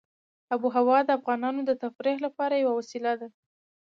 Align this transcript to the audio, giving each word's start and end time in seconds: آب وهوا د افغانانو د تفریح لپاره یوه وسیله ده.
آب 0.53 0.61
وهوا 0.65 0.97
د 1.05 1.09
افغانانو 1.19 1.61
د 1.65 1.71
تفریح 1.83 2.17
لپاره 2.25 2.55
یوه 2.63 2.73
وسیله 2.79 3.13
ده. 3.19 3.27